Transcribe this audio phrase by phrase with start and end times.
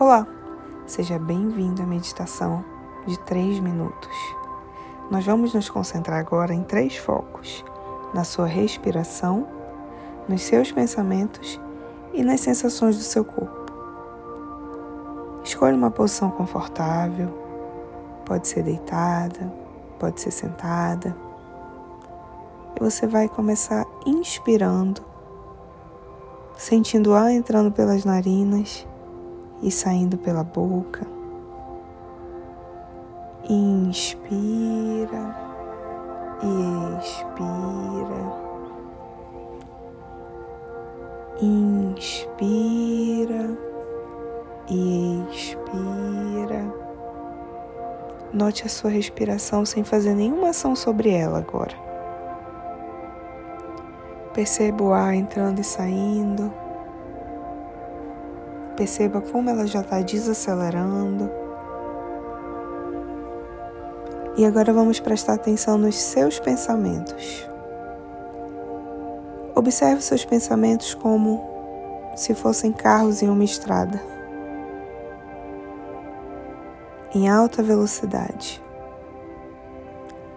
[0.00, 0.24] Olá,
[0.86, 2.64] seja bem-vindo à meditação
[3.04, 4.16] de 3 minutos.
[5.10, 7.64] Nós vamos nos concentrar agora em três focos:
[8.14, 9.48] na sua respiração,
[10.28, 11.60] nos seus pensamentos
[12.12, 13.72] e nas sensações do seu corpo.
[15.42, 17.30] Escolha uma posição confortável,
[18.24, 19.52] pode ser deitada,
[19.98, 21.16] pode ser sentada.
[22.76, 25.02] E você vai começar inspirando,
[26.56, 28.86] sentindo o ar entrando pelas narinas
[29.62, 31.06] e saindo pela boca.
[33.48, 35.34] Inspira
[36.42, 38.48] e expira.
[41.40, 42.78] Inspira
[44.68, 46.74] e expira.
[48.32, 51.74] Note a sua respiração sem fazer nenhuma ação sobre ela agora.
[54.34, 56.52] Perceba o ar entrando e saindo.
[58.78, 61.28] Perceba como ela já está desacelerando.
[64.36, 67.44] E agora vamos prestar atenção nos seus pensamentos.
[69.52, 71.44] Observe seus pensamentos como
[72.14, 74.00] se fossem carros em uma estrada,
[77.12, 78.62] em alta velocidade.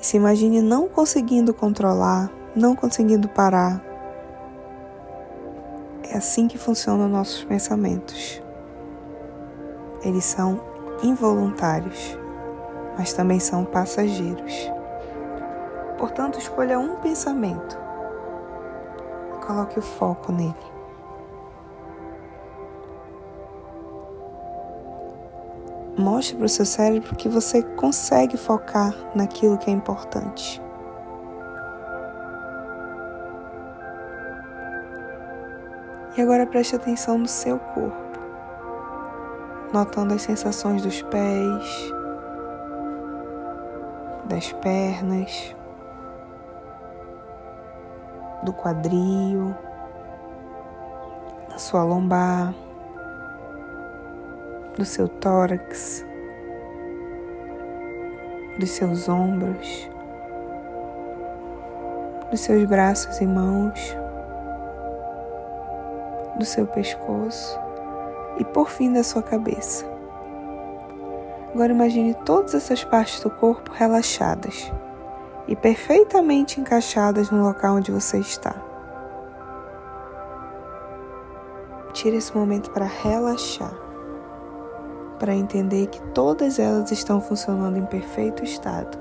[0.00, 3.91] E se imagine não conseguindo controlar, não conseguindo parar
[6.12, 8.42] é assim que funcionam nossos pensamentos.
[10.04, 10.60] Eles são
[11.02, 12.18] involuntários,
[12.98, 14.70] mas também são passageiros.
[15.96, 17.78] Portanto, escolha um pensamento
[19.34, 20.54] e coloque o foco nele.
[25.96, 30.60] Mostre para o seu cérebro que você consegue focar naquilo que é importante.
[36.14, 38.18] E agora preste atenção no seu corpo,
[39.72, 41.92] notando as sensações dos pés,
[44.26, 45.56] das pernas,
[48.42, 49.54] do quadril,
[51.48, 52.52] da sua lombar,
[54.76, 56.04] do seu tórax,
[58.58, 59.88] dos seus ombros,
[62.30, 64.01] dos seus braços e mãos
[66.36, 67.58] do seu pescoço
[68.38, 69.84] e por fim da sua cabeça.
[71.54, 74.72] Agora imagine todas essas partes do corpo relaxadas
[75.46, 78.54] e perfeitamente encaixadas no local onde você está.
[81.92, 83.74] Tire esse momento para relaxar,
[85.18, 88.98] para entender que todas elas estão funcionando em perfeito estado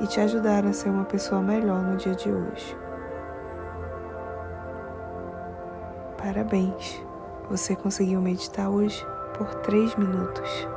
[0.00, 2.87] e te ajudar a ser uma pessoa melhor no dia de hoje.
[6.18, 7.00] Parabéns!
[7.48, 9.02] Você conseguiu meditar hoje
[9.38, 10.68] por três minutos.